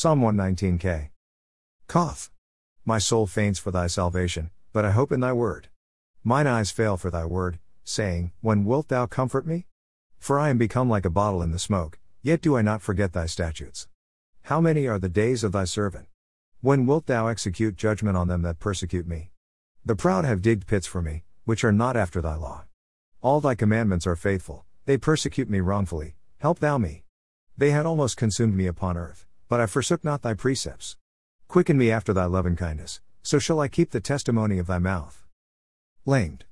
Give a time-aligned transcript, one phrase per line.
[0.00, 1.08] Psalm 119k.
[1.88, 2.30] Koth.
[2.84, 5.70] My soul faints for thy salvation, but I hope in thy word.
[6.22, 9.66] Mine eyes fail for thy word, saying, When wilt thou comfort me?
[10.20, 13.12] For I am become like a bottle in the smoke, yet do I not forget
[13.12, 13.88] thy statutes.
[14.42, 16.06] How many are the days of thy servant?
[16.60, 19.32] When wilt thou execute judgment on them that persecute me?
[19.84, 22.66] The proud have digged pits for me, which are not after thy law.
[23.20, 27.02] All thy commandments are faithful, they persecute me wrongfully, help thou me.
[27.56, 30.96] They had almost consumed me upon earth, but I forsook not thy precepts.
[31.48, 35.26] Quicken me after thy loving kindness, so shall I keep the testimony of thy mouth.
[36.04, 36.44] Lamed.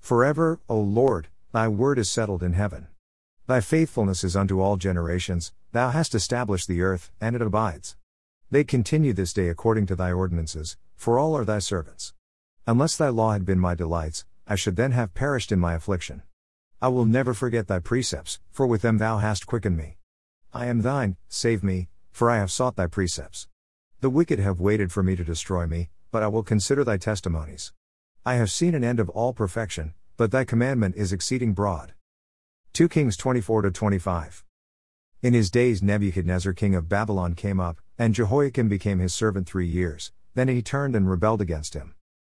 [0.00, 2.88] Forever, O Lord, thy word is settled in heaven.
[3.46, 7.96] Thy faithfulness is unto all generations, thou hast established the earth, and it abides.
[8.50, 12.12] They continue this day according to thy ordinances, for all are thy servants.
[12.66, 16.22] Unless thy law had been my delights, I should then have perished in my affliction.
[16.80, 19.98] I will never forget thy precepts, for with them thou hast quickened me.
[20.52, 23.48] I am thine, save me, for I have sought thy precepts.
[24.00, 27.72] The wicked have waited for me to destroy me, but I will consider thy testimonies.
[28.24, 31.94] I have seen an end of all perfection, but thy commandment is exceeding broad.
[32.74, 34.44] 2 Kings 24 25.
[35.22, 39.66] In his days Nebuchadnezzar king of Babylon came up, and Jehoiakim became his servant three
[39.66, 41.94] years, then he turned and rebelled against him.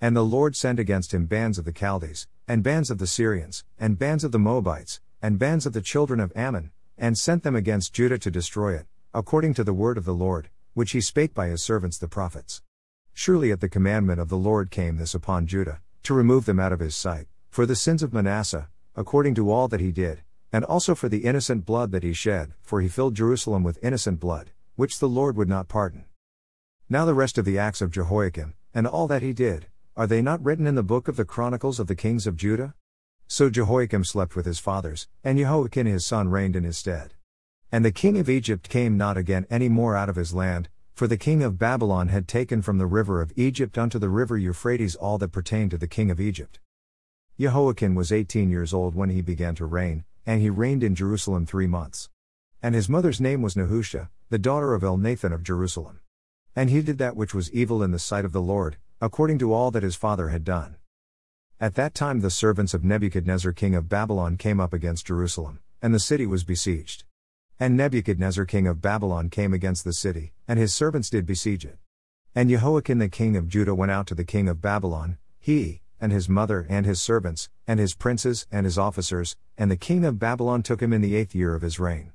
[0.00, 3.64] And the Lord sent against him bands of the Chaldees, and bands of the Syrians,
[3.78, 7.56] and bands of the Moabites, and bands of the children of Ammon, and sent them
[7.56, 11.32] against Judah to destroy it, according to the word of the Lord, which he spake
[11.32, 12.62] by his servants the prophets.
[13.12, 16.72] Surely at the commandment of the Lord came this upon Judah, to remove them out
[16.72, 20.64] of his sight, for the sins of Manasseh, according to all that he did, and
[20.64, 24.50] also for the innocent blood that he shed, for he filled Jerusalem with innocent blood,
[24.74, 26.06] which the Lord would not pardon.
[26.88, 30.22] Now the rest of the acts of Jehoiakim, and all that he did, are they
[30.22, 32.74] not written in the book of the Chronicles of the Kings of Judah?
[33.28, 37.14] So Jehoiakim slept with his fathers, and Jehoiachin his son reigned in his stead.
[37.74, 41.08] And the king of Egypt came not again any more out of his land, for
[41.08, 44.94] the king of Babylon had taken from the river of Egypt unto the river Euphrates
[44.94, 46.60] all that pertained to the king of Egypt.
[47.36, 51.46] Jehoiakim was eighteen years old when he began to reign, and he reigned in Jerusalem
[51.46, 52.10] three months.
[52.62, 55.98] And his mother's name was Nehushta, the daughter of Elnathan of Jerusalem.
[56.54, 59.52] And he did that which was evil in the sight of the Lord, according to
[59.52, 60.76] all that his father had done.
[61.60, 65.92] At that time the servants of Nebuchadnezzar king of Babylon came up against Jerusalem, and
[65.92, 67.02] the city was besieged.
[67.60, 71.78] And Nebuchadnezzar king of Babylon came against the city, and his servants did besiege it.
[72.34, 76.10] And Jehoiachin the king of Judah went out to the king of Babylon, he, and
[76.10, 80.18] his mother, and his servants, and his princes, and his officers, and the king of
[80.18, 82.12] Babylon took him in the eighth year of his reign.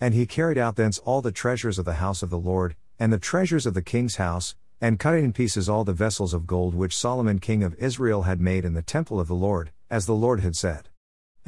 [0.00, 3.12] And he carried out thence all the treasures of the house of the Lord, and
[3.12, 6.74] the treasures of the king's house, and cut in pieces all the vessels of gold
[6.76, 10.14] which Solomon king of Israel had made in the temple of the Lord, as the
[10.14, 10.90] Lord had said.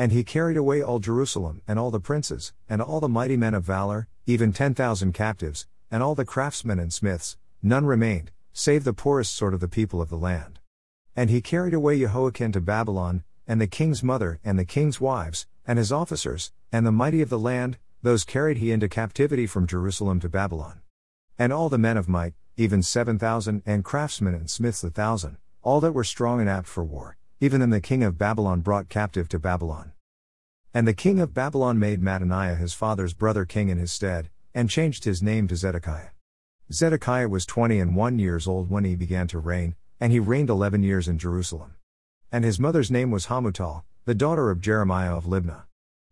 [0.00, 3.53] And he carried away all Jerusalem, and all the princes, and all the mighty men
[3.53, 8.84] of valor, even ten thousand captives, and all the craftsmen and smiths, none remained, save
[8.84, 10.60] the poorest sort of the people of the land.
[11.16, 15.48] And he carried away Jehoiachin to Babylon, and the king's mother, and the king's wives,
[15.66, 19.66] and his officers, and the mighty of the land, those carried he into captivity from
[19.66, 20.81] Jerusalem to Babylon.
[21.37, 25.38] And all the men of might, even seven thousand, and craftsmen and smiths a thousand,
[25.62, 28.88] all that were strong and apt for war, even them the king of Babylon brought
[28.88, 29.93] captive to Babylon.
[30.75, 34.69] And the king of Babylon made Mattaniah his father's brother king in his stead, and
[34.69, 36.10] changed his name to Zedekiah.
[36.72, 40.50] Zedekiah was twenty and one years old when he began to reign, and he reigned
[40.50, 41.76] eleven years in Jerusalem.
[42.31, 45.65] And his mother's name was Hamutal, the daughter of Jeremiah of Libnah.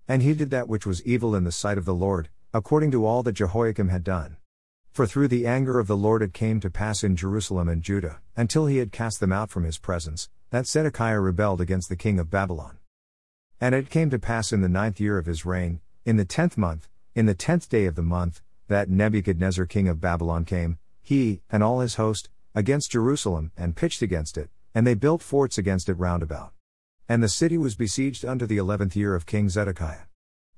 [0.09, 3.05] And he did that which was evil in the sight of the Lord, according to
[3.05, 4.37] all that Jehoiakim had done.
[4.93, 8.21] For through the anger of the Lord it came to pass in Jerusalem and Judah,
[8.35, 12.19] until he had cast them out from his presence, that Zedekiah rebelled against the king
[12.19, 12.79] of Babylon.
[13.61, 16.57] And it came to pass in the ninth year of his reign, in the tenth
[16.57, 21.41] month, in the tenth day of the month, that Nebuchadnezzar king of Babylon came, he,
[21.51, 25.89] and all his host, against Jerusalem, and pitched against it, and they built forts against
[25.89, 26.53] it round about.
[27.09, 30.07] And the city was besieged unto the eleventh year of King Zedekiah.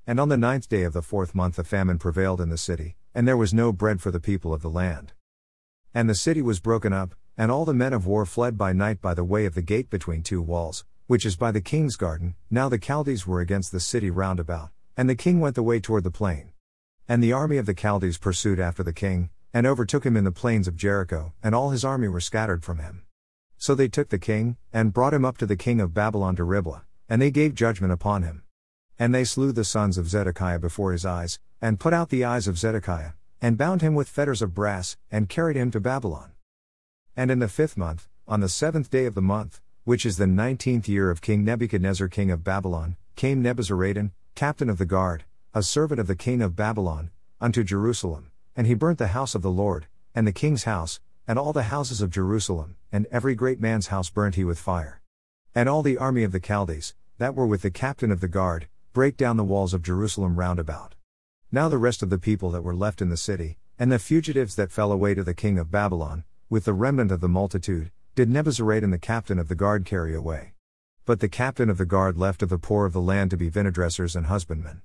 [0.07, 2.97] And on the ninth day of the fourth month a famine prevailed in the city,
[3.13, 5.13] and there was no bread for the people of the land.
[5.93, 9.01] And the city was broken up, and all the men of war fled by night
[9.01, 12.35] by the way of the gate between two walls, which is by the king's garden.
[12.51, 15.79] Now the Chaldees were against the city round about, and the king went the way
[15.79, 16.51] toward the plain.
[17.07, 20.33] And the army of the Chaldees pursued after the king, and overtook him in the
[20.33, 23.05] plains of Jericho, and all his army were scattered from him.
[23.57, 26.43] So they took the king, and brought him up to the king of Babylon to
[26.43, 28.43] Riblah, and they gave judgment upon him.
[28.99, 32.49] And they slew the sons of Zedekiah before his eyes, and put out the eyes
[32.49, 36.33] of Zedekiah, and bound him with fetters of brass, and carried him to Babylon.
[37.15, 40.27] And in the fifth month, on the seventh day of the month, which is the
[40.27, 45.63] nineteenth year of King Nebuchadnezzar king of Babylon, came Nebuzaradan, captain of the guard, a
[45.63, 47.09] servant of the king of Babylon,
[47.41, 51.39] unto Jerusalem, and he burnt the house of the Lord, and the king's house, and
[51.39, 55.01] all the houses of Jerusalem, and every great man's house burnt he with fire.
[55.55, 58.67] And all the army of the Chaldees, that were with the captain of the guard,
[58.93, 60.95] brake down the walls of Jerusalem round about.
[61.51, 64.55] Now the rest of the people that were left in the city, and the fugitives
[64.55, 68.27] that fell away to the king of Babylon, with the remnant of the multitude, did
[68.27, 70.53] Nebuzaradan the captain of the guard carry away.
[71.05, 73.49] But the captain of the guard left of the poor of the land to be
[73.51, 74.81] vinedressers and husbandmen.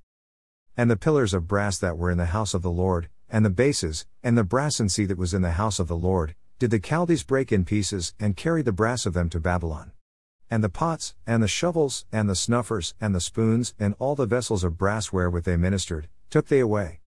[0.76, 3.50] And the pillars of brass that were in the house of the Lord, and the
[3.50, 6.78] bases, and the brasen sea that was in the house of the Lord, did the
[6.78, 9.92] Chaldees break in pieces, and carry the brass of them to Babylon.
[10.50, 14.26] And the pots, and the shovels, and the snuffers, and the spoons, and all the
[14.26, 17.00] vessels of brass wherewith they ministered, took they away.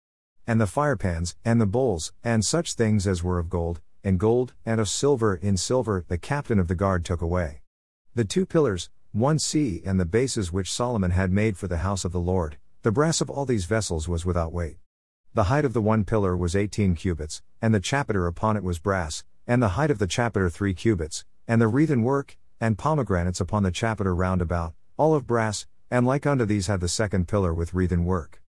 [0.47, 4.55] And the firepans, and the bowls, and such things as were of gold, in gold,
[4.64, 7.62] and of silver in silver, the captain of the guard took away.
[8.14, 12.05] The two pillars, one sea and the bases which Solomon had made for the house
[12.05, 14.76] of the Lord, the brass of all these vessels was without weight.
[15.35, 18.79] The height of the one pillar was eighteen cubits, and the chapiter upon it was
[18.79, 23.41] brass, and the height of the chapiter three cubits, and the wreathen work, and pomegranates
[23.41, 27.26] upon the chapiter round about, all of brass, and like unto these had the second
[27.26, 28.41] pillar with wreathen work.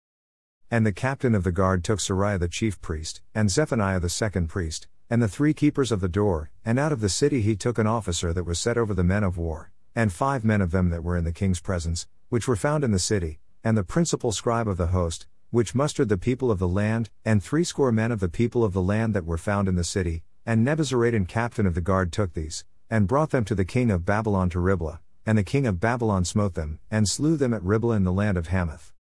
[0.69, 4.49] And the captain of the guard took Seraiah the chief priest, and Zephaniah the second
[4.49, 7.77] priest, and the three keepers of the door, and out of the city he took
[7.77, 10.89] an officer that was set over the men of war, and five men of them
[10.89, 14.31] that were in the king's presence, which were found in the city, and the principal
[14.31, 18.19] scribe of the host, which mustered the people of the land, and threescore men of
[18.19, 21.73] the people of the land that were found in the city, and Nebuzaradan captain of
[21.73, 25.37] the guard took these, and brought them to the king of Babylon to Riblah, and
[25.37, 28.47] the king of Babylon smote them, and slew them at Riblah in the land of
[28.47, 28.93] Hamath.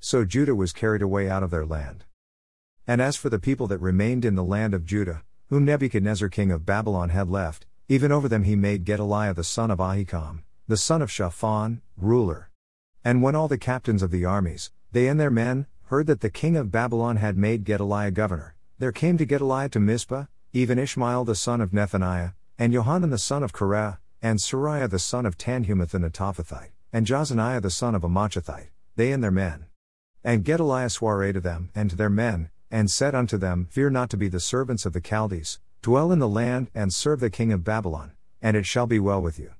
[0.00, 2.04] So Judah was carried away out of their land.
[2.86, 6.50] And as for the people that remained in the land of Judah, whom Nebuchadnezzar king
[6.50, 10.78] of Babylon had left, even over them he made Gedaliah the son of Ahikam, the
[10.78, 12.48] son of Shaphan, ruler.
[13.04, 16.30] And when all the captains of the armies, they and their men, heard that the
[16.30, 21.26] king of Babylon had made Gedaliah governor, there came to Gedaliah to Mizpah, even Ishmael
[21.26, 25.36] the son of Nethaniah, and Johanan the son of Kareah, and Seraiah the son of
[25.36, 29.66] Tanhumeth the Netophathite, and Jaazaniah the son of a Maachathite, they and their men.
[30.24, 34.10] And Gedaliah sware to them and to their men, and said unto them, Fear not
[34.10, 37.52] to be the servants of the Chaldees, Dwell in the land, and serve the king
[37.52, 39.52] of Babylon, and it shall be well with you.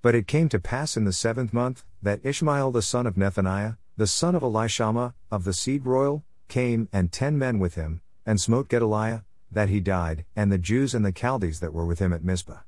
[0.00, 3.78] But it came to pass in the seventh month, that Ishmael the son of Nethaniah,
[3.96, 8.40] the son of Elishama, of the seed royal, came, and ten men with him, and
[8.40, 12.12] smote Gedaliah, that he died, and the Jews and the Chaldees that were with him
[12.12, 12.60] at Mizpah.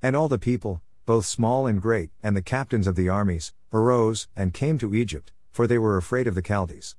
[0.00, 4.26] And all the people, both small and great, and the captains of the armies, arose,
[4.34, 6.96] and came to Egypt, for they were afraid of the Chaldees.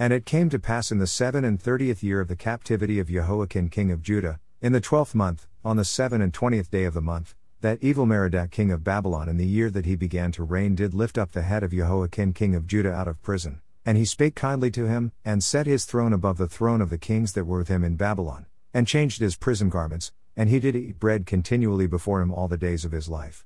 [0.00, 3.08] And it came to pass in the seven and thirtieth year of the captivity of
[3.08, 6.94] Jehoiakim king of Judah, in the twelfth month, on the seven and twentieth day of
[6.94, 10.76] the month, that Evil-Merodach king of Babylon in the year that he began to reign
[10.76, 14.04] did lift up the head of Jehoiakim king of Judah out of prison, and he
[14.04, 17.44] spake kindly to him, and set his throne above the throne of the kings that
[17.44, 21.26] were with him in Babylon, and changed his prison garments, and he did eat bread
[21.26, 23.44] continually before him all the days of his life.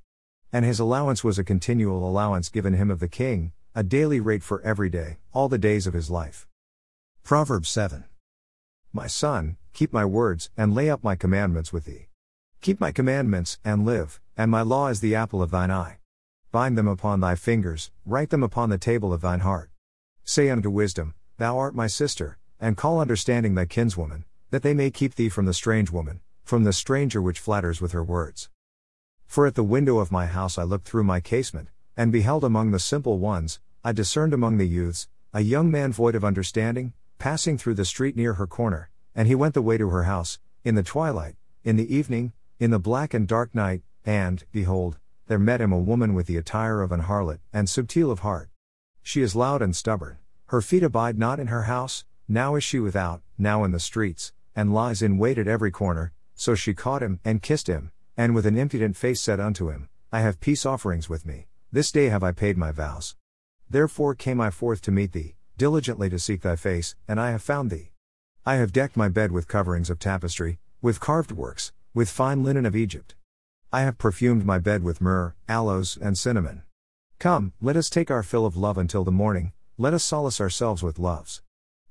[0.52, 4.42] And his allowance was a continual allowance given him of the king, a daily rate
[4.42, 6.46] for every day, all the days of his life.
[7.22, 8.04] Proverbs 7.
[8.92, 12.08] My son, keep my words, and lay up my commandments with thee.
[12.60, 16.00] Keep my commandments, and live, and my law is the apple of thine eye.
[16.50, 19.70] Bind them upon thy fingers, write them upon the table of thine heart.
[20.22, 24.90] Say unto wisdom, Thou art my sister, and call understanding thy kinswoman, that they may
[24.90, 28.50] keep thee from the strange woman, from the stranger which flatters with her words.
[29.24, 32.70] For at the window of my house I looked through my casement, and beheld among
[32.70, 37.58] the simple ones, I discerned among the youths, a young man void of understanding, passing
[37.58, 40.74] through the street near her corner, and he went the way to her house, in
[40.74, 45.60] the twilight, in the evening, in the black and dark night, and, behold, there met
[45.60, 48.48] him a woman with the attire of an harlot, and subtile of heart.
[49.02, 52.78] She is loud and stubborn, her feet abide not in her house, now is she
[52.78, 57.02] without, now in the streets, and lies in wait at every corner, so she caught
[57.02, 60.66] him, and kissed him, and with an impudent face said unto him, I have peace
[60.66, 63.16] offerings with me, this day have I paid my vows.
[63.70, 67.40] Therefore came I forth to meet thee, diligently to seek thy face, and I have
[67.40, 67.92] found thee.
[68.44, 72.66] I have decked my bed with coverings of tapestry, with carved works, with fine linen
[72.66, 73.14] of Egypt.
[73.72, 76.62] I have perfumed my bed with myrrh, aloes, and cinnamon.
[77.18, 80.82] Come, let us take our fill of love until the morning, let us solace ourselves
[80.82, 81.40] with loves.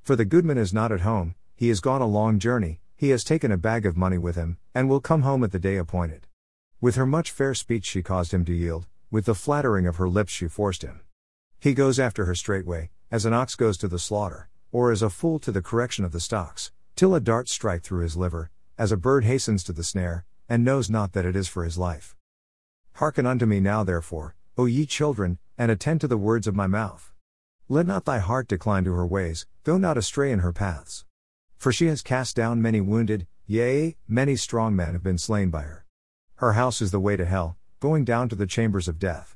[0.04, 3.24] For the goodman is not at home, he has gone a long journey, he has
[3.24, 6.28] taken a bag of money with him, and will come home at the day appointed.
[6.80, 10.10] With her much fair speech she caused him to yield, with the flattering of her
[10.10, 11.02] lips she forced him.
[11.60, 15.10] He goes after her straightway, as an ox goes to the slaughter or as a
[15.10, 18.92] fool to the correction of the stocks, till a dart strike through his liver, as
[18.92, 22.16] a bird hastens to the snare, and knows not that it is for his life.
[22.94, 26.68] Hearken unto me now, therefore, O ye children, and attend to the words of my
[26.68, 27.12] mouth.
[27.68, 31.06] Let not thy heart decline to her ways, go not astray in her paths.
[31.58, 35.64] For she has cast down many wounded, yea, many strong men have been slain by
[35.64, 35.86] her.
[36.36, 39.36] Her house is the way to hell, going down to the chambers of death.